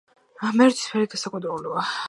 [0.59, 1.89] მერვე ციფრი საკონტროლოა.